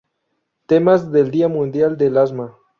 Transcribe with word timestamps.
Temas 0.65 1.11
del 1.11 1.29
Día 1.29 1.47
Mundial 1.47 1.95
del 1.95 2.17
Asma 2.17 2.57